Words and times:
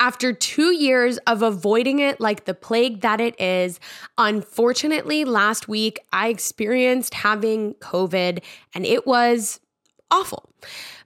After 0.00 0.32
two 0.32 0.72
years 0.72 1.18
of 1.26 1.42
avoiding 1.42 1.98
it 1.98 2.20
like 2.20 2.44
the 2.44 2.54
plague 2.54 3.00
that 3.00 3.20
it 3.20 3.40
is, 3.40 3.80
unfortunately, 4.16 5.24
last 5.24 5.68
week 5.68 5.98
I 6.12 6.28
experienced 6.28 7.14
having 7.14 7.74
COVID 7.74 8.42
and 8.74 8.86
it 8.86 9.06
was 9.06 9.60
awful. 10.10 10.48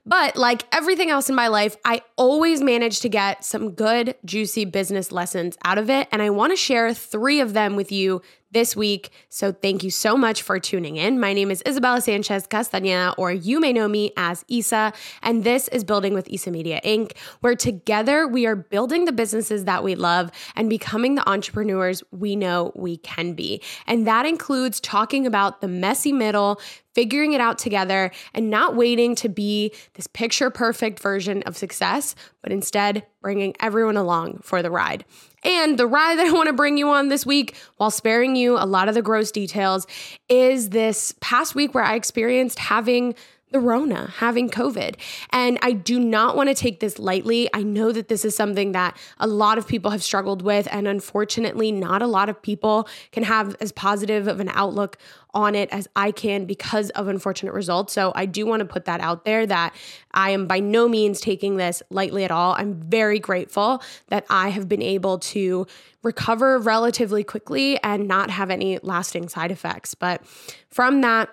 But 0.05 0.35
like 0.35 0.63
everything 0.73 1.09
else 1.09 1.29
in 1.29 1.35
my 1.35 1.47
life, 1.47 1.77
I 1.85 2.01
always 2.17 2.61
manage 2.61 2.99
to 3.01 3.09
get 3.09 3.45
some 3.45 3.71
good, 3.71 4.15
juicy 4.25 4.65
business 4.65 5.11
lessons 5.11 5.57
out 5.63 5.77
of 5.77 5.89
it. 5.89 6.07
And 6.11 6.21
I 6.21 6.29
want 6.29 6.51
to 6.51 6.57
share 6.57 6.93
three 6.93 7.39
of 7.39 7.53
them 7.53 7.75
with 7.75 7.91
you 7.91 8.21
this 8.53 8.75
week. 8.75 9.09
So 9.29 9.51
thank 9.51 9.83
you 9.83 9.89
so 9.89 10.15
much 10.15 10.41
for 10.43 10.59
tuning 10.59 10.97
in. 10.97 11.19
My 11.19 11.33
name 11.33 11.51
is 11.51 11.61
Isabella 11.67 12.01
Sanchez 12.01 12.47
Castañeda, 12.47 13.15
or 13.17 13.31
you 13.31 13.59
may 13.59 13.73
know 13.73 13.87
me 13.87 14.13
as 14.15 14.45
Isa, 14.47 14.93
and 15.21 15.43
this 15.43 15.67
is 15.69 15.83
Building 15.83 16.13
with 16.13 16.29
Isa 16.29 16.51
Media 16.51 16.79
Inc., 16.85 17.17
where 17.41 17.55
together 17.55 18.27
we 18.27 18.45
are 18.45 18.55
building 18.55 19.05
the 19.05 19.11
businesses 19.11 19.65
that 19.65 19.83
we 19.83 19.95
love 19.95 20.31
and 20.55 20.69
becoming 20.69 21.15
the 21.15 21.27
entrepreneurs 21.27 22.03
we 22.11 22.35
know 22.35 22.71
we 22.75 22.97
can 22.97 23.33
be. 23.33 23.61
And 23.87 24.07
that 24.07 24.25
includes 24.25 24.79
talking 24.79 25.25
about 25.25 25.61
the 25.61 25.67
messy 25.67 26.13
middle, 26.13 26.61
figuring 26.93 27.33
it 27.33 27.41
out 27.41 27.57
together, 27.57 28.11
and 28.33 28.49
not 28.49 28.75
waiting 28.75 29.15
to 29.15 29.29
be 29.29 29.73
this 29.95 30.07
picture 30.07 30.49
perfect 30.49 30.99
version 30.99 31.43
of 31.43 31.57
success, 31.57 32.15
but 32.41 32.51
instead 32.51 33.05
bringing 33.21 33.55
everyone 33.59 33.97
along 33.97 34.39
for 34.43 34.61
the 34.61 34.71
ride. 34.71 35.05
And 35.43 35.77
the 35.77 35.87
ride 35.87 36.19
that 36.19 36.27
I 36.27 36.31
want 36.31 36.47
to 36.47 36.53
bring 36.53 36.77
you 36.77 36.89
on 36.89 37.09
this 37.09 37.25
week, 37.25 37.55
while 37.77 37.91
sparing 37.91 38.35
you 38.35 38.57
a 38.57 38.65
lot 38.65 38.87
of 38.87 38.95
the 38.95 39.01
gross 39.01 39.31
details, 39.31 39.85
is 40.29 40.69
this 40.69 41.13
past 41.19 41.55
week 41.55 41.73
where 41.73 41.83
I 41.83 41.95
experienced 41.95 42.59
having 42.59 43.15
the 43.53 43.59
Rona, 43.59 44.11
having 44.17 44.49
COVID. 44.49 44.95
And 45.29 45.59
I 45.61 45.73
do 45.73 45.99
not 45.99 46.35
want 46.35 46.49
to 46.49 46.55
take 46.55 46.79
this 46.79 46.97
lightly. 46.97 47.47
I 47.53 47.61
know 47.61 47.91
that 47.91 48.07
this 48.07 48.25
is 48.25 48.35
something 48.35 48.71
that 48.71 48.97
a 49.19 49.27
lot 49.27 49.59
of 49.59 49.67
people 49.67 49.91
have 49.91 50.03
struggled 50.03 50.41
with. 50.41 50.67
And 50.71 50.87
unfortunately, 50.87 51.71
not 51.71 52.01
a 52.01 52.07
lot 52.07 52.29
of 52.29 52.41
people 52.41 52.89
can 53.11 53.21
have 53.23 53.55
as 53.61 53.71
positive 53.71 54.27
of 54.27 54.39
an 54.39 54.49
outlook 54.49 54.97
on 55.35 55.53
it 55.53 55.69
as 55.71 55.87
I 55.95 56.11
can 56.11 56.45
because 56.45 56.89
of 56.91 57.07
unfortunate 57.07 57.53
results. 57.53 57.93
So 57.93 58.11
I 58.15 58.25
do 58.25 58.47
want 58.47 58.61
to 58.61 58.65
put 58.65 58.85
that 58.85 59.01
out 59.01 59.23
there 59.23 59.45
that 59.45 59.75
I 60.13 60.31
am 60.31 60.47
by 60.47 60.59
no 60.59 60.87
means 60.87 61.21
taking 61.21 61.57
this 61.57 61.83
lightly 61.91 62.23
at 62.23 62.31
all. 62.31 62.55
I'm 62.57 62.73
very 62.73 63.19
grateful 63.19 63.83
that 64.07 64.25
I 64.31 64.49
have 64.49 64.67
been 64.67 64.81
able 64.81 65.19
to 65.19 65.67
recover 66.01 66.57
relatively 66.57 67.23
quickly 67.23 67.81
and 67.83 68.07
not 68.07 68.31
have 68.31 68.49
any 68.49 68.79
lasting 68.79 69.29
side 69.29 69.51
effects. 69.51 69.93
But 69.93 70.25
from 70.69 71.01
that, 71.01 71.29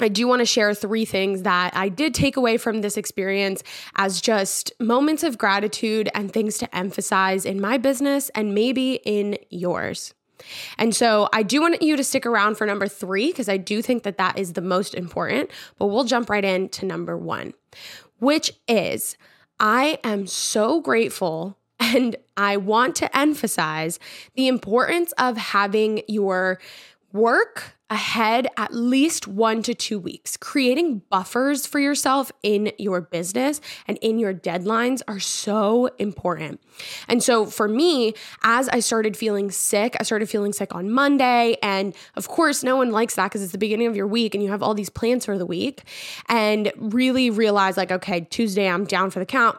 I 0.00 0.08
do 0.08 0.26
want 0.26 0.40
to 0.40 0.46
share 0.46 0.74
three 0.74 1.04
things 1.04 1.42
that 1.42 1.76
I 1.76 1.88
did 1.88 2.14
take 2.14 2.36
away 2.36 2.56
from 2.56 2.80
this 2.80 2.96
experience 2.96 3.62
as 3.96 4.20
just 4.20 4.72
moments 4.80 5.22
of 5.22 5.38
gratitude 5.38 6.08
and 6.14 6.32
things 6.32 6.58
to 6.58 6.76
emphasize 6.76 7.44
in 7.44 7.60
my 7.60 7.78
business 7.78 8.28
and 8.30 8.54
maybe 8.54 9.00
in 9.04 9.38
yours. 9.50 10.14
And 10.78 10.94
so 10.94 11.28
I 11.32 11.42
do 11.42 11.60
want 11.60 11.80
you 11.80 11.96
to 11.96 12.04
stick 12.04 12.26
around 12.26 12.56
for 12.56 12.66
number 12.66 12.88
three 12.88 13.28
because 13.28 13.48
I 13.48 13.56
do 13.56 13.80
think 13.82 14.02
that 14.02 14.18
that 14.18 14.38
is 14.38 14.54
the 14.54 14.60
most 14.60 14.94
important, 14.94 15.50
but 15.78 15.86
we'll 15.86 16.04
jump 16.04 16.28
right 16.28 16.44
into 16.44 16.84
number 16.86 17.16
one, 17.16 17.54
which 18.18 18.52
is 18.66 19.16
I 19.60 19.98
am 20.02 20.26
so 20.26 20.80
grateful 20.80 21.56
and 21.78 22.16
I 22.36 22.56
want 22.56 22.96
to 22.96 23.16
emphasize 23.16 23.98
the 24.34 24.48
importance 24.48 25.12
of 25.12 25.36
having 25.36 26.02
your 26.08 26.58
work 27.14 27.76
ahead 27.90 28.48
at 28.56 28.74
least 28.74 29.28
one 29.28 29.62
to 29.62 29.72
two 29.72 30.00
weeks. 30.00 30.36
Creating 30.36 31.00
buffers 31.10 31.64
for 31.64 31.78
yourself 31.78 32.32
in 32.42 32.72
your 32.76 33.00
business 33.00 33.60
and 33.86 33.98
in 33.98 34.18
your 34.18 34.34
deadlines 34.34 35.00
are 35.06 35.20
so 35.20 35.88
important. 35.98 36.60
And 37.08 37.22
so 37.22 37.46
for 37.46 37.68
me, 37.68 38.14
as 38.42 38.68
I 38.70 38.80
started 38.80 39.16
feeling 39.16 39.50
sick, 39.50 39.96
I 40.00 40.02
started 40.02 40.28
feeling 40.28 40.52
sick 40.52 40.74
on 40.74 40.90
Monday. 40.90 41.56
And 41.62 41.94
of 42.16 42.26
course, 42.26 42.64
no 42.64 42.76
one 42.76 42.90
likes 42.90 43.14
that 43.14 43.26
because 43.26 43.42
it's 43.42 43.52
the 43.52 43.58
beginning 43.58 43.86
of 43.86 43.94
your 43.94 44.08
week 44.08 44.34
and 44.34 44.42
you 44.42 44.50
have 44.50 44.62
all 44.62 44.74
these 44.74 44.90
plans 44.90 45.24
for 45.24 45.38
the 45.38 45.46
week. 45.46 45.84
And 46.28 46.72
really 46.76 47.30
realize, 47.30 47.76
like, 47.76 47.92
okay, 47.92 48.22
Tuesday, 48.22 48.68
I'm 48.68 48.86
down 48.86 49.10
for 49.10 49.20
the 49.20 49.26
count. 49.26 49.56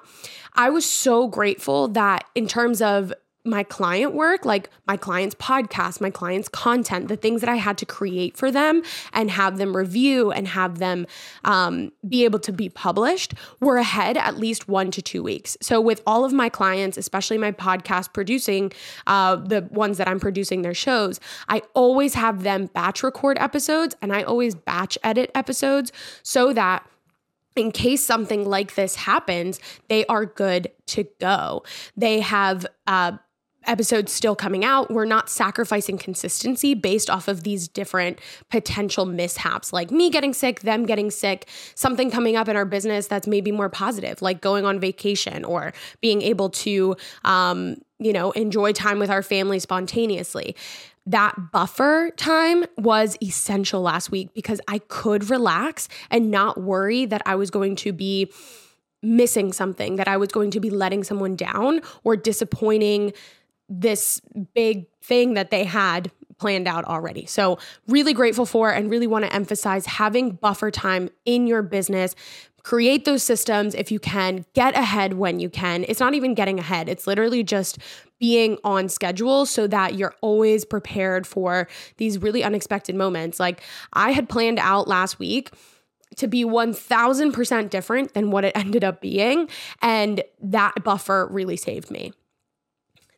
I 0.56 0.70
was 0.70 0.86
so 0.86 1.28
grateful 1.28 1.88
that 1.90 2.26
in 2.34 2.48
terms 2.48 2.82
of 2.82 3.14
my 3.46 3.64
client 3.64 4.14
work, 4.14 4.46
like 4.46 4.70
my 4.88 4.98
client's 4.98 5.36
podcast, 5.36 6.02
my 6.02 6.10
client's 6.10 6.50
content, 6.50 7.08
the 7.08 7.16
things 7.16 7.42
that 7.42 7.50
I 7.50 7.56
had 7.56 7.78
to 7.80 7.86
create 7.86 8.36
for 8.36 8.52
them 8.52 8.82
and 9.14 9.30
have 9.32 9.58
them 9.58 9.76
review 9.76 10.32
and 10.32 10.48
have 10.48 10.80
them 10.80 11.06
um, 11.44 11.92
be 12.08 12.26
able 12.26 12.40
to 12.40 12.52
be 12.52 12.70
published, 12.70 13.34
were 13.60 13.78
ahead 13.78 14.18
at 14.18 14.38
least 14.38 14.68
one 14.68 14.92
to 14.92 15.02
two 15.02 15.22
weeks. 15.22 15.58
So, 15.62 15.80
with 15.80 16.02
all 16.08 16.26
of 16.26 16.34
my 16.34 16.50
clients, 16.50 16.98
especially 16.98 17.38
my 17.38 17.52
podcast 17.52 18.14
producing, 18.14 18.72
uh, 19.08 19.36
the 19.36 19.68
ones 19.72 19.98
that 19.98 20.08
I'm 20.08 20.20
producing 20.20 20.62
their 20.62 20.74
shows, 20.74 21.20
I 21.48 21.62
always 21.74 22.16
have 22.16 22.44
them 22.44 22.68
batch 22.68 23.04
record 23.04 23.38
episodes 23.40 23.96
and 24.02 24.14
I 24.14 24.24
always 24.24 24.56
batch 24.56 24.98
edit 25.04 25.32
episodes 25.36 25.92
so 26.24 26.54
that 26.54 26.86
in 27.56 27.72
case 27.72 28.06
something 28.06 28.46
like 28.46 28.76
this 28.76 28.96
happens, 28.96 29.60
they 29.88 30.06
are 30.08 30.26
good 30.26 30.72
to 30.88 31.06
go. 31.20 31.64
They 31.96 32.20
have 32.20 32.66
uh, 32.86 33.14
episodes 33.68 34.12
still 34.12 34.36
coming 34.36 34.64
out, 34.64 34.92
we're 34.92 35.06
not 35.06 35.30
sacrificing 35.30 35.98
consistency 35.98 36.74
based 36.74 37.10
off 37.10 37.28
of 37.28 37.44
these 37.44 37.68
different 37.68 38.20
potential 38.50 39.06
mishaps, 39.06 39.74
like 39.74 39.92
me 39.92 40.10
getting 40.10 40.34
sick, 40.34 40.62
them 40.62 40.86
getting 40.86 41.12
sick, 41.12 41.48
something 41.76 42.10
coming 42.12 42.36
up 42.36 42.48
in 42.48 42.56
our 42.56 42.66
business 42.66 43.08
that's 43.08 43.28
maybe 43.28 43.52
more 43.52 43.70
positive, 43.70 44.22
like 44.22 44.42
going 44.42 44.66
on 44.66 44.80
vacation 44.80 45.44
or 45.44 45.74
being 46.02 46.22
able 46.22 46.50
to, 46.50 46.96
um, 47.24 47.78
you 48.00 48.14
know, 48.14 48.32
enjoy 48.32 48.72
time 48.72 49.00
with 49.00 49.10
our 49.10 49.24
family 49.24 49.60
spontaneously. 49.60 50.56
That 51.06 51.52
buffer 51.52 52.12
time 52.18 52.66
was 52.78 53.16
essential 53.22 53.82
last 53.82 54.10
week 54.10 54.34
because 54.34 54.60
I 54.68 54.80
could 54.80 55.30
relax 55.30 55.88
and 56.10 56.32
not 56.32 56.60
worry 56.60 57.06
that 57.06 57.22
I 57.26 57.36
was 57.36 57.52
going 57.52 57.76
to 57.78 57.94
be 57.94 58.32
missing 59.06 59.54
something, 59.54 59.98
that 59.98 60.08
I 60.08 60.18
was 60.18 60.30
going 60.30 60.52
to 60.52 60.60
be 60.60 60.70
letting 60.70 61.04
someone 61.04 61.36
down 61.36 61.82
or 62.04 62.18
disappointing 62.18 63.14
this 63.70 64.22
big 64.54 64.88
thing 65.02 65.34
that 65.36 65.52
they 65.52 65.64
had 65.64 66.12
planned 66.38 66.68
out 66.68 66.86
already. 66.86 67.26
So, 67.26 67.58
really 67.88 68.14
grateful 68.14 68.46
for 68.46 68.72
and 68.72 68.90
really 68.90 69.08
want 69.08 69.26
to 69.26 69.34
emphasize 69.34 69.86
having 69.86 70.32
buffer 70.32 70.72
time 70.72 71.10
in 71.26 71.48
your 71.48 71.62
business. 71.62 72.16
Create 72.64 73.06
those 73.06 73.22
systems 73.22 73.76
if 73.76 73.92
you 73.92 74.00
can, 74.00 74.44
get 74.54 74.76
ahead 74.76 75.14
when 75.14 75.40
you 75.40 75.50
can. 75.50 75.86
It's 75.88 76.00
not 76.00 76.16
even 76.16 76.34
getting 76.34 76.60
ahead, 76.60 76.90
it's 76.90 77.08
literally 77.08 77.44
just 77.44 77.78
being 78.20 78.58
on 78.64 78.90
schedule 78.90 79.46
so 79.46 79.68
that 79.68 79.96
you're 79.96 80.16
always 80.22 80.66
prepared 80.66 81.28
for 81.28 81.68
these 81.98 82.18
really 82.18 82.44
unexpected 82.44 82.96
moments. 82.96 83.40
Like, 83.40 83.62
I 83.94 84.12
had 84.12 84.30
planned 84.30 84.60
out 84.60 84.88
last 84.88 85.20
week 85.20 85.52
to 86.18 86.28
be 86.28 86.46
1000% 86.46 87.70
different 87.70 88.14
than 88.14 88.32
what 88.32 88.46
it 88.46 88.54
ended 88.56 88.84
up 88.84 89.02
being. 89.02 89.50
And 89.82 90.24
that 90.42 90.74
buffer 90.84 91.28
really 91.30 91.58
saved 91.58 91.92
me. 91.92 92.14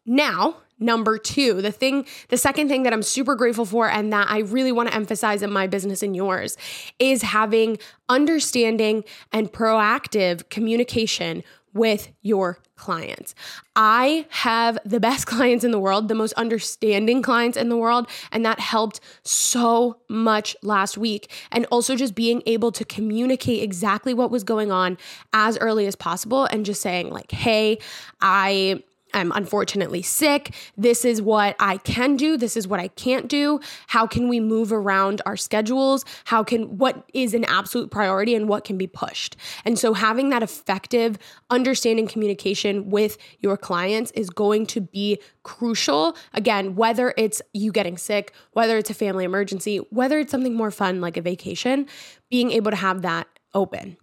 Now, 0.08 0.58
number 0.80 1.18
two, 1.18 1.62
the 1.62 1.72
thing, 1.72 2.06
the 2.30 2.38
second 2.38 2.70
thing 2.70 2.84
that 2.84 2.94
I'm 2.94 3.04
super 3.04 3.36
grateful 3.36 3.66
for 3.66 3.90
and 3.90 4.12
that 4.14 4.30
I 4.30 4.40
really 4.40 4.72
want 4.72 4.90
to 4.90 4.96
emphasize 4.96 5.42
in 5.42 5.52
my 5.52 5.68
business 5.68 6.02
and 6.02 6.16
yours 6.16 6.58
is 6.98 7.22
having 7.22 7.78
understanding 8.08 9.04
and 9.34 9.52
proactive 9.52 10.50
communication 10.50 11.44
with 11.74 12.10
your 12.22 12.60
clients. 12.76 13.36
I 13.76 14.26
have 14.30 14.80
the 14.86 15.00
best 15.00 15.28
clients 15.28 15.64
in 15.64 15.72
the 15.72 15.80
world, 15.80 16.08
the 16.08 16.16
most 16.16 16.34
understanding 16.34 17.22
clients 17.22 17.58
in 17.58 17.70
the 17.70 17.78
world, 17.78 18.08
and 18.32 18.46
that 18.46 18.60
helped 18.60 19.00
so 19.24 19.98
much 20.10 20.56
last 20.64 20.98
week. 20.98 21.32
And 21.52 21.66
also 21.72 21.96
just 21.96 22.16
being 22.16 22.42
able 22.46 22.72
to 22.72 22.86
communicate 22.86 23.62
exactly 23.62 24.14
what 24.14 24.32
was 24.32 24.44
going 24.44 24.72
on 24.72 24.98
as 25.34 25.58
early 25.58 25.86
as 25.88 25.96
possible 25.96 26.46
and 26.46 26.66
just 26.66 26.82
saying, 26.82 27.10
like, 27.10 27.32
hey, 27.32 27.80
I 28.22 28.84
I'm 29.18 29.32
unfortunately 29.32 30.02
sick. 30.02 30.54
This 30.78 31.04
is 31.04 31.22
what 31.22 31.56
I 31.60 31.78
can 31.78 32.16
do. 32.16 32.38
This 32.38 32.56
is 32.56 32.68
what 32.68 32.80
I 32.80 32.88
can't 32.90 33.28
do. 33.28 33.60
How 33.88 34.08
can 34.08 34.30
we 34.30 34.40
move 34.40 34.72
around 34.72 35.22
our 35.26 35.36
schedules? 35.36 36.06
How 36.26 36.44
can, 36.44 36.78
what 36.78 37.04
is 37.14 37.34
an 37.34 37.44
absolute 37.46 37.92
priority 37.92 38.36
and 38.36 38.48
what 38.48 38.64
can 38.64 38.78
be 38.78 38.88
pushed? 38.88 39.36
And 39.66 39.78
so 39.78 39.94
having 39.94 40.30
that 40.30 40.44
effective 40.44 41.18
understanding 41.50 42.08
communication 42.08 42.90
with 42.90 43.18
your 43.40 43.58
clients 43.58 44.12
is 44.12 44.30
going 44.30 44.68
to 44.68 44.82
be 44.82 45.20
crucial. 45.44 46.16
Again, 46.34 46.76
whether 46.76 47.14
it's 47.18 47.42
you 47.54 47.72
getting 47.72 47.98
sick, 47.98 48.34
whether 48.52 48.78
it's 48.78 48.90
a 48.90 48.94
family 48.94 49.26
emergency, 49.26 49.78
whether 49.90 50.20
it's 50.20 50.32
something 50.32 50.54
more 50.54 50.72
fun 50.72 51.02
like 51.02 51.18
a 51.18 51.22
vacation, 51.22 51.88
being 52.30 52.52
able 52.52 52.72
to 52.72 52.78
have 52.78 53.02
that 53.02 53.28
open. 53.54 53.98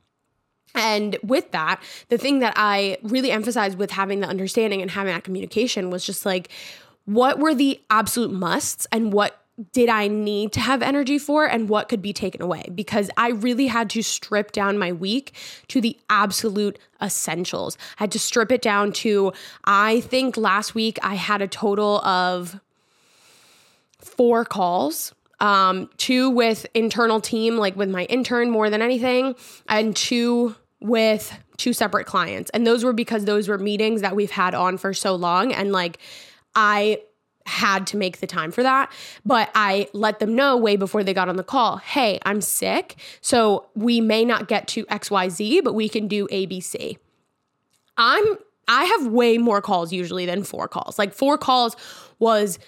And 0.74 1.16
with 1.22 1.50
that, 1.52 1.82
the 2.08 2.18
thing 2.18 2.40
that 2.40 2.54
I 2.56 2.98
really 3.02 3.30
emphasized 3.30 3.78
with 3.78 3.90
having 3.90 4.20
the 4.20 4.26
understanding 4.26 4.82
and 4.82 4.90
having 4.90 5.14
that 5.14 5.24
communication 5.24 5.90
was 5.90 6.04
just 6.04 6.26
like, 6.26 6.48
what 7.04 7.38
were 7.38 7.54
the 7.54 7.80
absolute 7.90 8.32
musts 8.32 8.86
and 8.90 9.12
what 9.12 9.40
did 9.72 9.88
I 9.88 10.08
need 10.08 10.52
to 10.52 10.60
have 10.60 10.82
energy 10.82 11.18
for 11.18 11.46
and 11.46 11.68
what 11.68 11.88
could 11.88 12.02
be 12.02 12.12
taken 12.12 12.42
away 12.42 12.68
because 12.74 13.08
I 13.16 13.30
really 13.30 13.68
had 13.68 13.88
to 13.90 14.02
strip 14.02 14.50
down 14.50 14.78
my 14.78 14.90
week 14.90 15.32
to 15.68 15.80
the 15.80 15.96
absolute 16.10 16.78
essentials. 17.00 17.78
I 17.98 18.04
had 18.04 18.12
to 18.12 18.18
strip 18.18 18.50
it 18.50 18.62
down 18.62 18.92
to, 18.94 19.32
I 19.64 20.00
think 20.00 20.36
last 20.36 20.74
week 20.74 20.98
I 21.02 21.14
had 21.14 21.40
a 21.40 21.46
total 21.46 22.00
of 22.00 22.58
four 24.00 24.44
calls. 24.44 25.14
Um, 25.40 25.90
two 25.98 26.30
with 26.30 26.64
internal 26.74 27.20
team, 27.20 27.56
like 27.56 27.76
with 27.76 27.90
my 27.90 28.04
intern 28.04 28.50
more 28.50 28.70
than 28.70 28.80
anything, 28.80 29.34
and 29.68 29.94
two 29.94 30.54
with 30.84 31.36
two 31.56 31.72
separate 31.72 32.04
clients. 32.04 32.50
And 32.50 32.66
those 32.66 32.84
were 32.84 32.92
because 32.92 33.24
those 33.24 33.48
were 33.48 33.56
meetings 33.56 34.02
that 34.02 34.14
we've 34.14 34.30
had 34.30 34.54
on 34.54 34.76
for 34.76 34.92
so 34.92 35.14
long. 35.14 35.50
And 35.50 35.72
like, 35.72 35.98
I 36.54 37.00
had 37.46 37.86
to 37.88 37.96
make 37.96 38.20
the 38.20 38.26
time 38.26 38.50
for 38.50 38.62
that. 38.62 38.92
But 39.24 39.50
I 39.54 39.88
let 39.94 40.18
them 40.18 40.34
know 40.34 40.58
way 40.58 40.76
before 40.76 41.02
they 41.02 41.14
got 41.14 41.28
on 41.28 41.36
the 41.36 41.42
call 41.42 41.78
hey, 41.78 42.18
I'm 42.24 42.42
sick. 42.42 42.96
So 43.22 43.66
we 43.74 44.00
may 44.00 44.24
not 44.24 44.46
get 44.46 44.68
to 44.68 44.84
XYZ, 44.86 45.64
but 45.64 45.72
we 45.72 45.88
can 45.88 46.06
do 46.06 46.28
ABC. 46.28 46.98
I'm 47.96 48.36
I 48.68 48.84
have 48.84 49.06
way 49.06 49.38
more 49.38 49.60
calls 49.60 49.92
usually 49.92 50.26
than 50.26 50.42
four 50.42 50.68
calls. 50.68 50.98
Like 50.98 51.12
four 51.14 51.36
calls 51.38 51.76
was 52.18 52.58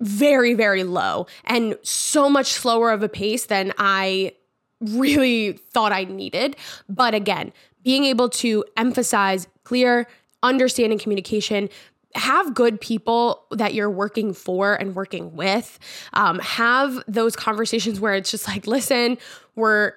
very, 0.00 0.54
very 0.54 0.84
low 0.84 1.26
and 1.44 1.76
so 1.82 2.28
much 2.28 2.52
slower 2.52 2.90
of 2.90 3.02
a 3.02 3.08
pace 3.08 3.46
than 3.46 3.72
I 3.78 4.34
really 4.80 5.52
thought 5.52 5.92
I 5.92 6.04
needed. 6.04 6.56
But 6.88 7.14
again, 7.14 7.52
being 7.82 8.04
able 8.04 8.28
to 8.30 8.64
emphasize 8.76 9.46
clear, 9.64 10.06
understanding 10.42 10.98
communication, 10.98 11.68
have 12.14 12.54
good 12.54 12.80
people 12.80 13.44
that 13.50 13.74
you're 13.74 13.90
working 13.90 14.32
for 14.32 14.74
and 14.74 14.94
working 14.94 15.34
with. 15.34 15.78
Um, 16.12 16.38
have 16.38 17.02
those 17.08 17.34
conversations 17.34 18.00
where 18.00 18.14
it's 18.14 18.30
just 18.30 18.46
like, 18.46 18.66
listen, 18.66 19.18
we're 19.56 19.94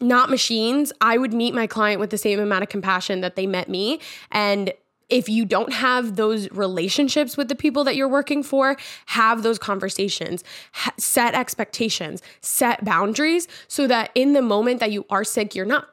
not 0.00 0.28
machines. 0.28 0.92
I 1.00 1.16
would 1.16 1.32
meet 1.32 1.54
my 1.54 1.66
client 1.66 2.00
with 2.00 2.10
the 2.10 2.18
same 2.18 2.38
amount 2.38 2.62
of 2.62 2.68
compassion 2.68 3.22
that 3.22 3.36
they 3.36 3.46
met 3.46 3.68
me. 3.68 4.00
And 4.30 4.72
if 5.08 5.28
you 5.28 5.44
don't 5.44 5.72
have 5.72 6.16
those 6.16 6.50
relationships 6.50 7.36
with 7.36 7.48
the 7.48 7.54
people 7.54 7.84
that 7.84 7.96
you're 7.96 8.08
working 8.08 8.42
for, 8.42 8.76
have 9.06 9.42
those 9.42 9.58
conversations, 9.58 10.44
ha- 10.72 10.94
set 10.98 11.34
expectations, 11.34 12.22
set 12.40 12.84
boundaries 12.84 13.48
so 13.68 13.86
that 13.86 14.10
in 14.14 14.32
the 14.32 14.42
moment 14.42 14.80
that 14.80 14.92
you 14.92 15.04
are 15.10 15.24
sick, 15.24 15.54
you're 15.54 15.66
not 15.66 15.88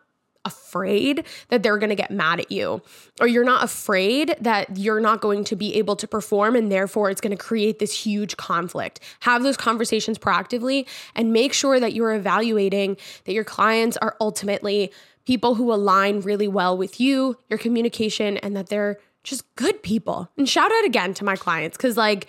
afraid 0.46 1.26
that 1.50 1.64
they're 1.64 1.78
going 1.78 1.90
to 1.90 1.96
get 1.96 2.12
mad 2.12 2.40
at 2.40 2.52
you, 2.52 2.82
or 3.20 3.28
you're 3.28 3.44
not 3.44 3.64
afraid 3.64 4.36
that 4.40 4.78
you're 4.78 5.00
not 5.00 5.22
going 5.22 5.44
to 5.46 5.56
be 5.56 5.76
able 5.76 5.96
to 5.96 6.08
perform 6.08 6.56
and 6.56 6.72
therefore 6.72 7.10
it's 7.10 7.22
going 7.22 7.36
to 7.36 7.44
create 7.44 7.80
this 7.80 8.06
huge 8.06 8.38
conflict. 8.38 9.00
Have 9.22 9.44
those 9.44 9.58
conversations 9.58 10.18
proactively 10.18 10.88
and 11.16 11.32
make 11.32 11.54
sure 11.54 11.80
that 11.80 11.94
you're 11.94 12.14
evaluating 12.14 12.98
that 13.26 13.34
your 13.34 13.44
clients 13.44 13.98
are 13.98 14.16
ultimately 14.20 14.92
people 15.26 15.56
who 15.56 15.72
align 15.72 16.22
really 16.22 16.48
well 16.48 16.78
with 16.78 17.00
you, 17.00 17.38
your 17.50 17.60
communication, 17.60 18.38
and 18.38 18.56
that 18.56 18.70
they're 18.70 18.98
just 19.24 19.56
good 19.56 19.84
people. 19.84 20.30
And 20.38 20.50
shout 20.50 20.72
out 20.72 20.86
again 20.86 21.14
to 21.16 21.24
my 21.24 21.36
clients 21.36 21.78
because, 21.78 21.96
like, 21.96 22.28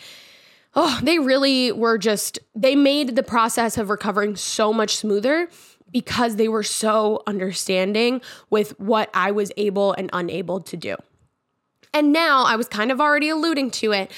oh, 0.75 1.01
they 1.03 1.19
really 1.19 1.73
were 1.73 1.99
just, 1.99 2.39
they 2.55 2.77
made 2.77 3.17
the 3.17 3.23
process 3.23 3.79
of 3.79 3.91
recovering 3.91 4.37
so 4.37 4.73
much 4.73 4.97
smoother 4.97 5.49
because 5.93 6.37
they 6.37 6.49
were 6.49 6.63
so 6.63 7.23
understanding 7.27 8.21
with 8.51 8.79
what 8.81 9.11
I 9.15 9.31
was 9.31 9.53
able 9.57 9.93
and 9.93 10.11
unable 10.13 10.61
to 10.61 10.77
do. 10.77 10.97
And 11.95 12.13
now 12.13 12.45
I 12.45 12.57
was 12.57 12.69
kind 12.69 12.91
of 12.91 13.01
already 13.01 13.29
alluding 13.29 13.71
to 13.73 13.93
it, 13.93 14.11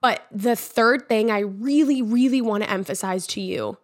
but 0.00 0.26
the 0.32 0.56
third 0.56 1.08
thing 1.08 1.30
I 1.30 1.40
really, 1.40 2.02
really 2.02 2.40
want 2.40 2.64
to 2.64 2.70
emphasize 2.70 3.26
to 3.28 3.40
you 3.40 3.78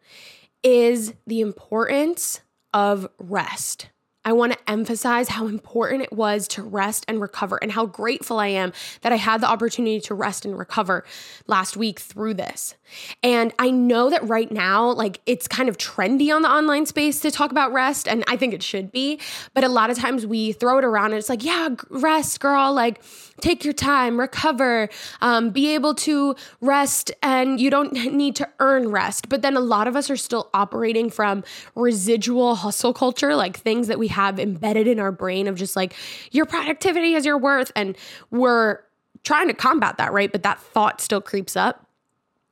is 0.63 1.15
the 1.27 1.41
importance 1.41 2.41
of 2.75 3.09
rest. 3.19 3.89
I 4.27 4.33
want 4.33 4.53
to 4.53 4.59
emphasize 4.69 5.29
how 5.29 5.47
important 5.47 6.03
it 6.03 6.13
was 6.13 6.49
to 6.49 6.63
rest 6.63 7.05
and 7.07 7.21
recover 7.21 7.57
and 7.63 7.71
how 7.71 7.87
grateful 7.87 8.41
I 8.41 8.49
am 8.49 8.73
that 9.03 9.13
I 9.13 9.17
had 9.17 9.41
the 9.41 9.49
opportunity 9.49 10.01
to 10.01 10.15
rest 10.15 10.45
and 10.45 10.59
recover 10.59 11.05
last 11.47 11.77
week 11.77 12.01
through 12.01 12.35
this. 12.35 12.75
And 13.23 13.53
I 13.59 13.71
know 13.71 14.11
that 14.11 14.27
right 14.29 14.51
now, 14.51 14.91
like 14.91 15.21
it's 15.27 15.47
kind 15.47 15.69
of 15.69 15.79
trendy 15.79 16.35
on 16.35 16.43
the 16.43 16.51
online 16.51 16.87
space 16.87 17.21
to 17.21 17.31
talk 17.31 17.53
about 17.53 17.73
rest, 17.73 18.09
and 18.09 18.25
I 18.27 18.37
think 18.37 18.53
it 18.53 18.63
should 18.63 18.91
be. 18.91 19.21
But 19.55 19.63
a 19.63 19.69
lot 19.69 19.91
of 19.91 19.97
times 19.97 20.27
we 20.27 20.53
throw 20.53 20.79
it 20.79 20.85
around 20.85 21.07
and 21.07 21.15
it's 21.15 21.29
like, 21.29 21.45
yeah, 21.45 21.69
rest, 21.89 22.41
girl, 22.41 22.73
like 22.73 23.01
take 23.41 23.65
your 23.65 23.75
time, 23.75 24.19
recover, 24.19 24.89
um, 25.21 25.51
be 25.51 25.75
able 25.75 25.95
to 25.95 26.35
rest, 26.61 27.13
and 27.23 27.61
you 27.61 27.71
don't 27.71 27.93
need 27.93 28.35
to 28.37 28.49
earn 28.59 28.89
rest. 28.89 29.29
But 29.29 29.43
then 29.43 29.57
a 29.57 29.61
lot 29.61 29.87
of 29.87 29.95
us 29.95 30.11
are 30.11 30.17
still 30.17 30.51
operating 30.53 31.11
from 31.11 31.45
residual 31.75 32.57
hustle 32.57 32.93
culture, 32.93 33.37
like 33.37 33.57
things 33.57 33.87
that 33.89 33.99
we 33.99 34.09
have 34.17 34.41
embedded 34.41 34.89
in 34.89 34.99
our 34.99 35.13
brain 35.13 35.47
of 35.47 35.57
just 35.57 35.77
like, 35.77 35.95
your 36.33 36.47
productivity 36.47 37.15
is 37.15 37.27
your 37.27 37.39
worth. 37.39 37.71
And 37.77 37.97
we're 38.31 38.81
trying 39.23 39.49
to 39.49 39.55
combat 39.55 39.99
that, 39.99 40.13
right? 40.13 40.33
But 40.33 40.43
that 40.43 40.59
thought 40.59 41.01
still 41.01 41.21
creeps 41.21 41.57
up. 41.57 41.87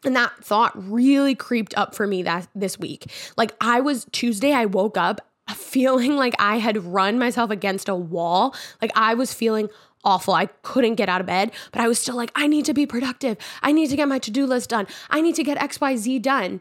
And 0.05 0.15
that 0.15 0.33
thought 0.45 0.73
really 0.77 1.35
creeped 1.35 1.75
up 1.77 1.95
for 1.95 2.07
me 2.07 2.23
that 2.25 2.47
this 2.55 2.79
week. 2.79 3.11
Like 3.39 3.55
I 3.61 3.81
was 3.81 4.07
Tuesday, 4.13 4.53
I 4.53 4.67
woke 4.67 4.99
up 4.99 5.23
feeling 5.55 6.17
like 6.25 6.35
I 6.39 6.59
had 6.59 6.85
run 6.85 7.19
myself 7.19 7.51
against 7.51 7.89
a 7.89 7.95
wall. 7.95 8.55
Like 8.83 8.93
I 8.95 9.15
was 9.15 9.33
feeling 9.33 9.69
awful. 10.05 10.35
I 10.35 10.47
couldn't 10.63 10.97
get 10.97 11.09
out 11.09 11.23
of 11.23 11.27
bed, 11.27 11.51
but 11.73 11.81
I 11.81 11.89
was 11.89 11.99
still 11.99 12.17
like, 12.17 12.31
I 12.35 12.47
need 12.47 12.67
to 12.67 12.75
be 12.75 12.85
productive. 12.85 13.39
I 13.63 13.73
need 13.73 13.89
to 13.89 13.97
get 13.97 14.07
my 14.07 14.19
to 14.19 14.31
do 14.31 14.45
list 14.45 14.69
done. 14.69 14.87
I 15.09 15.23
need 15.23 15.35
to 15.37 15.43
get 15.43 15.59
XYZ 15.59 16.21
done. 16.21 16.61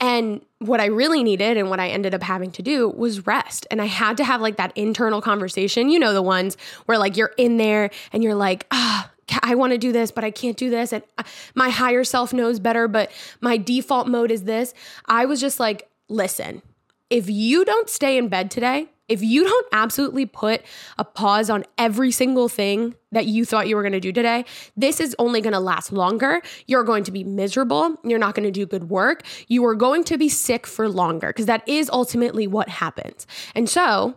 And 0.00 0.44
what 0.58 0.80
I 0.80 0.86
really 0.86 1.24
needed 1.24 1.56
and 1.56 1.70
what 1.70 1.80
I 1.80 1.88
ended 1.88 2.14
up 2.14 2.22
having 2.22 2.50
to 2.52 2.62
do 2.62 2.88
was 2.88 3.26
rest. 3.26 3.66
And 3.70 3.82
I 3.82 3.86
had 3.86 4.16
to 4.18 4.24
have 4.24 4.40
like 4.40 4.56
that 4.56 4.72
internal 4.76 5.20
conversation. 5.20 5.88
You 5.88 5.98
know, 5.98 6.12
the 6.12 6.22
ones 6.22 6.56
where 6.86 6.98
like 6.98 7.16
you're 7.16 7.32
in 7.36 7.56
there 7.56 7.90
and 8.12 8.22
you're 8.22 8.34
like, 8.34 8.66
ah, 8.70 9.10
I 9.42 9.54
want 9.54 9.72
to 9.72 9.78
do 9.78 9.92
this, 9.92 10.10
but 10.10 10.24
I 10.24 10.30
can't 10.30 10.56
do 10.56 10.70
this. 10.70 10.92
And 10.92 11.02
uh, 11.18 11.24
my 11.54 11.68
higher 11.68 12.04
self 12.04 12.32
knows 12.32 12.58
better, 12.58 12.88
but 12.88 13.10
my 13.40 13.56
default 13.56 14.08
mode 14.08 14.30
is 14.30 14.44
this. 14.44 14.72
I 15.06 15.26
was 15.26 15.40
just 15.40 15.60
like, 15.60 15.88
listen, 16.08 16.62
if 17.10 17.28
you 17.28 17.64
don't 17.64 17.88
stay 17.88 18.16
in 18.16 18.28
bed 18.28 18.50
today, 18.50 18.88
if 19.08 19.22
you 19.22 19.44
don't 19.44 19.66
absolutely 19.72 20.26
put 20.26 20.62
a 20.98 21.04
pause 21.04 21.50
on 21.50 21.64
every 21.76 22.10
single 22.10 22.48
thing 22.48 22.94
that 23.10 23.26
you 23.26 23.44
thought 23.44 23.68
you 23.68 23.76
were 23.76 23.82
going 23.82 23.92
to 23.92 24.00
do 24.00 24.12
today, 24.12 24.44
this 24.76 25.00
is 25.00 25.16
only 25.18 25.40
going 25.40 25.54
to 25.54 25.60
last 25.60 25.92
longer. 25.92 26.42
You're 26.66 26.84
going 26.84 27.04
to 27.04 27.12
be 27.12 27.24
miserable. 27.24 27.96
You're 28.04 28.18
not 28.18 28.34
going 28.34 28.44
to 28.44 28.50
do 28.50 28.66
good 28.66 28.90
work. 28.90 29.24
You 29.48 29.64
are 29.66 29.74
going 29.74 30.04
to 30.04 30.18
be 30.18 30.28
sick 30.28 30.66
for 30.66 30.88
longer 30.88 31.28
because 31.28 31.46
that 31.46 31.66
is 31.66 31.88
ultimately 31.90 32.46
what 32.46 32.68
happens. 32.68 33.26
And 33.54 33.68
so 33.68 34.16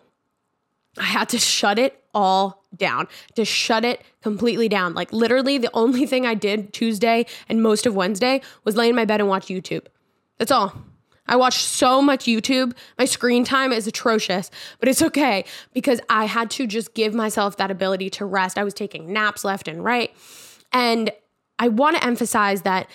I 0.97 1.03
had 1.03 1.29
to 1.29 1.39
shut 1.39 1.79
it 1.79 2.03
all 2.13 2.65
down, 2.75 3.07
to 3.35 3.45
shut 3.45 3.85
it 3.85 4.01
completely 4.21 4.67
down. 4.67 4.93
Like 4.93 5.13
literally, 5.13 5.57
the 5.57 5.69
only 5.73 6.05
thing 6.05 6.25
I 6.25 6.33
did 6.33 6.73
Tuesday 6.73 7.25
and 7.47 7.63
most 7.63 7.85
of 7.85 7.95
Wednesday 7.95 8.41
was 8.65 8.75
lay 8.75 8.89
in 8.89 8.95
my 8.95 9.05
bed 9.05 9.21
and 9.21 9.29
watch 9.29 9.47
YouTube. 9.47 9.85
That's 10.37 10.51
all. 10.51 10.90
I 11.27 11.35
watch 11.35 11.63
so 11.63 12.01
much 12.01 12.25
YouTube. 12.25 12.73
My 12.97 13.05
screen 13.05 13.43
time 13.43 13.71
is 13.71 13.87
atrocious, 13.87 14.51
but 14.79 14.89
it's 14.89 15.01
okay 15.01 15.45
because 15.73 16.01
I 16.09 16.25
had 16.25 16.49
to 16.51 16.67
just 16.67 16.93
give 16.93 17.13
myself 17.13 17.57
that 17.57 17.71
ability 17.71 18.09
to 18.11 18.25
rest. 18.25 18.57
I 18.57 18.63
was 18.63 18.73
taking 18.73 19.13
naps 19.13 19.43
left 19.43 19.67
and 19.67 19.83
right. 19.83 20.11
And 20.73 21.11
I 21.59 21.67
want 21.67 21.97
to 21.97 22.03
emphasize 22.03 22.63
that 22.63 22.89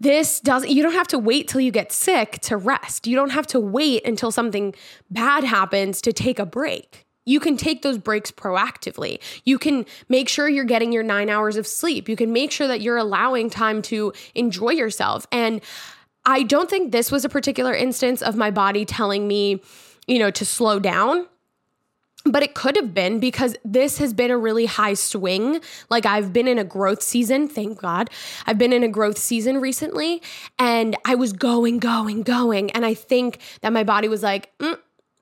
this 0.00 0.40
doesn't 0.40 0.70
you 0.70 0.82
don't 0.82 0.94
have 0.94 1.08
to 1.08 1.18
wait 1.18 1.46
till 1.46 1.60
you 1.60 1.70
get 1.70 1.92
sick 1.92 2.38
to 2.40 2.56
rest. 2.56 3.06
You 3.06 3.14
don't 3.14 3.30
have 3.30 3.46
to 3.48 3.60
wait 3.60 4.06
until 4.06 4.30
something 4.30 4.74
bad 5.10 5.44
happens 5.44 6.00
to 6.02 6.12
take 6.12 6.38
a 6.38 6.46
break. 6.46 7.06
You 7.26 7.38
can 7.38 7.58
take 7.58 7.82
those 7.82 7.98
breaks 7.98 8.30
proactively. 8.30 9.20
You 9.44 9.58
can 9.58 9.84
make 10.08 10.28
sure 10.28 10.48
you're 10.48 10.64
getting 10.64 10.90
your 10.90 11.02
9 11.02 11.28
hours 11.28 11.56
of 11.56 11.66
sleep. 11.66 12.08
You 12.08 12.16
can 12.16 12.32
make 12.32 12.50
sure 12.50 12.66
that 12.66 12.80
you're 12.80 12.96
allowing 12.96 13.50
time 13.50 13.82
to 13.82 14.14
enjoy 14.34 14.70
yourself. 14.70 15.26
And 15.30 15.60
I 16.24 16.42
don't 16.42 16.68
think 16.68 16.92
this 16.92 17.10
was 17.10 17.24
a 17.24 17.28
particular 17.28 17.74
instance 17.74 18.22
of 18.22 18.36
my 18.36 18.50
body 18.50 18.84
telling 18.84 19.26
me, 19.26 19.62
you 20.06 20.18
know, 20.18 20.30
to 20.30 20.44
slow 20.44 20.78
down. 20.78 21.26
But 22.26 22.42
it 22.42 22.54
could 22.54 22.76
have 22.76 22.92
been 22.92 23.18
because 23.18 23.56
this 23.64 23.96
has 23.96 24.12
been 24.12 24.30
a 24.30 24.36
really 24.36 24.66
high 24.66 24.92
swing. 24.92 25.60
Like 25.88 26.04
I've 26.04 26.34
been 26.34 26.46
in 26.46 26.58
a 26.58 26.64
growth 26.64 27.02
season, 27.02 27.48
thank 27.48 27.80
God. 27.80 28.10
I've 28.46 28.58
been 28.58 28.74
in 28.74 28.82
a 28.82 28.88
growth 28.88 29.16
season 29.16 29.58
recently 29.58 30.20
and 30.58 30.96
I 31.06 31.14
was 31.14 31.32
going, 31.32 31.78
going, 31.78 32.22
going. 32.22 32.70
And 32.72 32.84
I 32.84 32.92
think 32.92 33.38
that 33.62 33.72
my 33.72 33.84
body 33.84 34.06
was 34.06 34.22
like, 34.22 34.56
mm, 34.58 34.76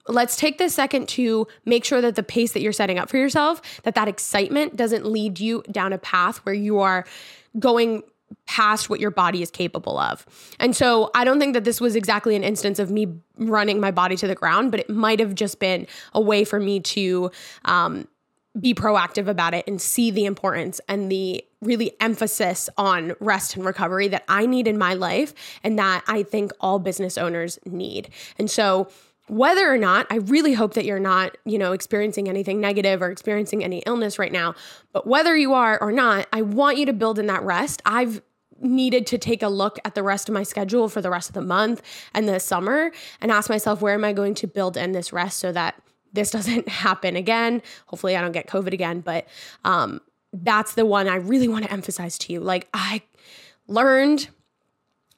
let's 0.09 0.35
take 0.35 0.59
this 0.59 0.75
second 0.75 1.09
to 1.11 1.47
make 1.65 1.85
sure 1.85 2.01
that 2.01 2.17
the 2.17 2.23
pace 2.25 2.53
that 2.53 2.63
you're 2.63 2.73
setting 2.73 2.99
up 2.99 3.09
for 3.09 3.17
yourself, 3.17 3.63
that 3.85 3.95
that 3.95 4.09
excitement 4.09 4.75
doesn't 4.75 5.07
lead 5.07 5.39
you 5.39 5.63
down 5.71 5.93
a 5.93 5.99
path 5.99 6.39
where 6.39 6.55
you 6.55 6.81
are 6.81 7.07
going 7.61 8.03
past 8.47 8.91
what 8.91 9.01
your 9.01 9.11
body 9.11 9.43
is 9.43 9.51
capable 9.51 9.99
of. 9.99 10.27
And 10.59 10.75
so 10.75 11.11
I 11.15 11.25
don't 11.25 11.39
think 11.39 11.55
that 11.55 11.65
this 11.65 11.81
was 11.81 11.97
exactly 11.97 12.35
an 12.35 12.45
instance 12.45 12.79
of 12.79 12.91
me 12.91 13.07
running 13.37 13.81
my 13.81 13.91
body 13.91 14.17
to 14.17 14.27
the 14.27 14.35
ground, 14.35 14.71
but 14.71 14.81
it 14.81 14.91
might 14.91 15.21
have 15.21 15.35
just 15.35 15.59
been 15.59 15.87
a 16.15 16.21
way 16.21 16.45
for 16.45 16.59
me 16.59 16.81
to 16.81 17.31
um, 17.65 18.09
be 18.59 18.75
proactive 18.75 19.29
about 19.29 19.55
it 19.55 19.67
and 19.67 19.81
see 19.81 20.11
the 20.11 20.25
importance 20.25 20.81
and 20.89 21.11
the 21.11 21.45
really 21.61 21.93
emphasis 22.01 22.69
on 22.77 23.15
rest 23.21 23.57
and 23.57 23.65
recovery 23.65 24.09
that 24.09 24.25
I 24.29 24.47
need 24.47 24.67
in 24.67 24.79
my 24.79 24.95
life 24.95 25.35
and 25.63 25.79
that 25.79 26.05
I 26.07 26.23
think 26.23 26.53
all 26.61 26.79
business 26.79 27.19
owners 27.19 27.59
need. 27.65 28.11
And 28.39 28.51
so 28.51 28.89
whether 29.29 29.73
or 29.73 29.79
not 29.79 30.07
I 30.11 30.17
really 30.17 30.53
hope 30.53 30.75
that 30.75 30.85
you're 30.85 30.99
not, 30.99 31.37
you 31.45 31.59
know, 31.59 31.73
experiencing 31.73 32.29
anything 32.29 32.61
negative 32.61 33.03
or 33.03 33.11
experiencing 33.11 33.63
any 33.63 33.79
illness 33.87 34.19
right 34.19 34.33
now, 34.33 34.55
but 34.93 35.07
whether 35.07 35.37
you 35.37 35.55
are 35.55 35.81
or 35.81 35.93
not, 35.93 36.27
I 36.33 36.43
want 36.43 36.79
you 36.79 36.87
to 36.87 36.93
build 36.93 37.19
in 37.19 37.27
that 37.27 37.43
rest. 37.43 37.83
I've 37.85 38.23
needed 38.61 39.07
to 39.07 39.19
take 39.19 39.43
a 39.43 39.49
look 39.49 39.79
at 39.85 39.95
the 39.95 40.03
rest 40.03 40.29
of 40.29 40.33
my 40.33 40.43
schedule 40.43 40.89
for 40.89 41.01
the 41.01 41.11
rest 41.11 41.29
of 41.29 41.35
the 41.35 41.41
month 41.41 41.83
and 42.15 42.29
the 42.29 42.41
summer 42.41 42.91
and 43.21 43.31
ask 43.31 43.49
myself 43.49 43.81
where 43.81 43.95
am 43.95 44.05
I 44.05 44.13
going 44.13 44.35
to 44.35 44.47
build 44.47 44.77
in 44.77 44.93
this 44.93 45.13
rest 45.13 45.39
so 45.39 45.53
that 45.53 45.81
this 46.13 46.31
doesn't 46.33 46.69
happen 46.69 47.17
again. 47.17 47.63
Hopefully, 47.87 48.17
I 48.17 48.21
don't 48.21 48.33
get 48.33 48.47
COVID 48.47 48.73
again, 48.73 49.01
but 49.01 49.27
um, 49.65 50.01
that's 50.33 50.75
the 50.75 50.87
one 50.87 51.09
I 51.09 51.17
really 51.17 51.49
want 51.49 51.65
to 51.65 51.73
emphasize 51.73 52.19
to 52.19 52.33
you. 52.33 52.41
Like, 52.41 52.69
I 52.73 53.03
learned 53.67 54.29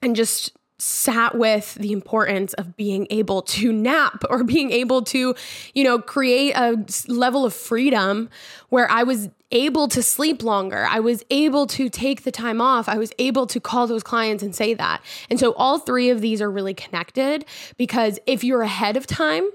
and 0.02 0.16
just 0.16 0.52
sat 0.80 1.36
with 1.36 1.74
the 1.74 1.92
importance 1.92 2.54
of 2.54 2.76
being 2.76 3.06
able 3.10 3.42
to 3.42 3.72
nap 3.72 4.24
or 4.30 4.44
being 4.44 4.70
able 4.70 5.02
to, 5.02 5.34
you 5.74 5.84
know, 5.84 5.98
create 5.98 6.52
a 6.52 6.84
level 7.08 7.44
of 7.44 7.54
freedom 7.54 8.28
where 8.68 8.90
I 8.90 9.02
was 9.02 9.28
able 9.52 9.88
to 9.88 10.02
sleep 10.02 10.42
longer. 10.42 10.86
I 10.88 11.00
was 11.00 11.24
able 11.30 11.66
to 11.68 11.88
take 11.88 12.22
the 12.22 12.30
time 12.30 12.60
off. 12.60 12.88
I 12.88 12.98
was 12.98 13.12
able 13.18 13.46
to 13.48 13.60
call 13.60 13.86
those 13.86 14.02
clients 14.02 14.42
and 14.42 14.54
say 14.54 14.74
that. 14.74 15.02
And 15.28 15.40
so 15.40 15.52
all 15.54 15.78
three 15.78 16.10
of 16.10 16.20
these 16.20 16.40
are 16.40 16.50
really 16.50 16.74
connected 16.74 17.44
because 17.76 18.18
if 18.26 18.44
you're 18.44 18.62
ahead 18.62 18.96
of 18.96 19.06
time, 19.06 19.48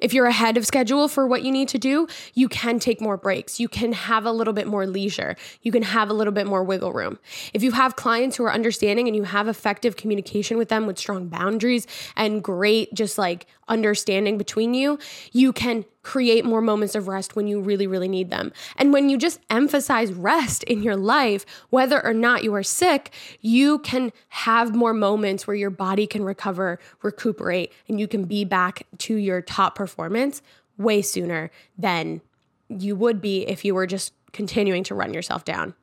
if 0.00 0.12
you're 0.12 0.26
ahead 0.26 0.56
of 0.56 0.66
schedule 0.66 1.08
for 1.08 1.26
what 1.26 1.42
you 1.42 1.50
need 1.50 1.68
to 1.68 1.78
do, 1.78 2.06
you 2.34 2.48
can 2.48 2.78
take 2.78 3.00
more 3.00 3.16
breaks. 3.16 3.58
You 3.60 3.68
can 3.68 3.92
have 3.92 4.24
a 4.24 4.32
little 4.32 4.52
bit 4.52 4.66
more 4.66 4.86
leisure. 4.86 5.36
You 5.62 5.72
can 5.72 5.82
have 5.82 6.10
a 6.10 6.12
little 6.12 6.32
bit 6.32 6.46
more 6.46 6.62
wiggle 6.62 6.92
room. 6.92 7.18
If 7.52 7.62
you 7.62 7.72
have 7.72 7.96
clients 7.96 8.36
who 8.36 8.44
are 8.44 8.52
understanding 8.52 9.06
and 9.06 9.16
you 9.16 9.24
have 9.24 9.48
effective 9.48 9.96
communication 9.96 10.56
with 10.56 10.68
them 10.68 10.86
with 10.86 10.98
strong 10.98 11.28
boundaries 11.28 11.86
and 12.16 12.42
great, 12.42 12.92
just 12.94 13.18
like 13.18 13.46
understanding 13.68 14.38
between 14.38 14.74
you, 14.74 14.98
you 15.32 15.52
can 15.52 15.84
create 16.06 16.44
more 16.44 16.60
moments 16.60 16.94
of 16.94 17.08
rest 17.08 17.34
when 17.34 17.48
you 17.48 17.60
really, 17.60 17.88
really 17.88 18.06
need 18.06 18.30
them. 18.30 18.52
And 18.76 18.92
when 18.92 19.08
you 19.08 19.18
just 19.18 19.40
emphasize 19.50 20.12
rest 20.12 20.62
in 20.62 20.80
your 20.84 20.94
life, 20.94 21.44
whether 21.70 22.02
or 22.06 22.14
not 22.14 22.44
you 22.44 22.54
are 22.54 22.62
sick, 22.62 23.12
you 23.40 23.80
can 23.80 24.12
have 24.28 24.72
more 24.72 24.94
moments 24.94 25.48
where 25.48 25.56
your 25.56 25.68
body 25.68 26.06
can 26.06 26.22
recover, 26.22 26.78
recuperate, 27.02 27.72
and 27.88 27.98
you 27.98 28.06
can 28.06 28.24
be 28.24 28.44
back 28.44 28.86
to 28.98 29.16
your 29.16 29.42
top 29.42 29.74
performance 29.74 30.42
way 30.78 31.02
sooner 31.02 31.50
than 31.76 32.20
you 32.68 32.94
would 32.94 33.20
be 33.20 33.44
if 33.48 33.64
you 33.64 33.74
were 33.74 33.86
just 33.88 34.12
continuing 34.30 34.84
to 34.84 34.94
run 34.94 35.12
yourself 35.12 35.44
down. 35.44 35.74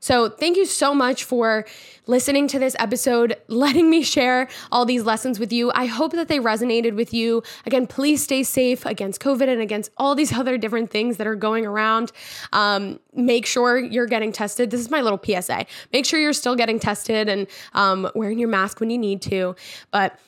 So, 0.00 0.28
thank 0.28 0.56
you 0.56 0.66
so 0.66 0.94
much 0.94 1.24
for 1.24 1.64
listening 2.06 2.48
to 2.48 2.58
this 2.58 2.74
episode, 2.78 3.36
letting 3.48 3.88
me 3.88 4.02
share 4.02 4.48
all 4.72 4.84
these 4.84 5.04
lessons 5.04 5.38
with 5.38 5.52
you. 5.52 5.70
I 5.74 5.86
hope 5.86 6.12
that 6.12 6.28
they 6.28 6.38
resonated 6.38 6.96
with 6.96 7.14
you. 7.14 7.42
Again, 7.66 7.86
please 7.86 8.22
stay 8.22 8.42
safe 8.42 8.84
against 8.86 9.20
COVID 9.20 9.48
and 9.48 9.60
against 9.60 9.90
all 9.96 10.14
these 10.14 10.32
other 10.38 10.58
different 10.58 10.90
things 10.90 11.18
that 11.18 11.26
are 11.26 11.36
going 11.36 11.66
around. 11.66 12.12
Um, 12.52 12.98
make 13.14 13.46
sure 13.46 13.78
you're 13.78 14.06
getting 14.06 14.32
tested. 14.32 14.70
This 14.70 14.80
is 14.80 14.90
my 14.90 15.00
little 15.00 15.20
PSA. 15.22 15.66
Make 15.92 16.06
sure 16.06 16.18
you're 16.18 16.32
still 16.32 16.56
getting 16.56 16.80
tested 16.80 17.28
and 17.28 17.46
um, 17.74 18.10
wearing 18.14 18.38
your 18.38 18.48
mask 18.48 18.80
when 18.80 18.90
you 18.90 18.98
need 18.98 19.22
to. 19.22 19.54
But 19.90 20.18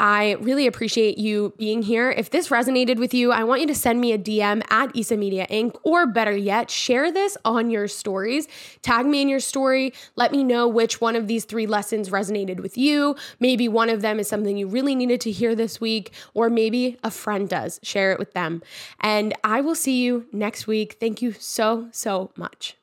I 0.00 0.36
really 0.40 0.66
appreciate 0.66 1.18
you 1.18 1.52
being 1.58 1.82
here. 1.82 2.10
If 2.10 2.30
this 2.30 2.48
resonated 2.48 2.96
with 2.96 3.12
you, 3.12 3.32
I 3.32 3.44
want 3.44 3.60
you 3.60 3.66
to 3.66 3.74
send 3.74 4.00
me 4.00 4.12
a 4.12 4.18
DM 4.18 4.62
at 4.70 4.96
Isa 4.96 5.14
Media 5.14 5.46
Inc. 5.50 5.78
or 5.82 6.06
better 6.06 6.34
yet, 6.34 6.70
share 6.70 7.12
this 7.12 7.36
on 7.44 7.68
your 7.68 7.86
stories. 7.86 8.48
Tag 8.80 9.04
me 9.04 9.20
in 9.20 9.28
your 9.28 9.40
story. 9.40 9.92
Let 10.16 10.32
me 10.32 10.42
know 10.42 10.66
which 10.66 11.02
one 11.02 11.16
of 11.16 11.26
these 11.26 11.44
three 11.44 11.66
lessons 11.66 12.08
resonated 12.08 12.60
with 12.60 12.78
you. 12.78 13.14
Maybe 13.40 13.68
one 13.68 13.90
of 13.90 14.00
them 14.00 14.18
is 14.18 14.26
something 14.26 14.56
you 14.56 14.68
really 14.68 14.94
needed 14.94 15.20
to 15.20 15.30
hear 15.30 15.54
this 15.54 15.82
week, 15.82 16.14
or 16.32 16.48
maybe 16.48 16.96
a 17.04 17.10
friend 17.10 17.46
does. 17.46 17.78
Share 17.82 18.10
it 18.10 18.18
with 18.18 18.32
them. 18.32 18.62
And 19.00 19.34
I 19.44 19.60
will 19.60 19.74
see 19.74 20.02
you 20.02 20.24
next 20.32 20.66
week. 20.66 20.96
Thank 20.98 21.20
you 21.20 21.32
so, 21.32 21.88
so 21.92 22.30
much. 22.36 22.79